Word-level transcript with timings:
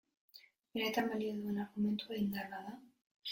Benetan 0.77 1.11
balio 1.11 1.35
duen 1.43 1.59
argumentua 1.65 2.19
indarra 2.23 2.65
da. 2.71 2.75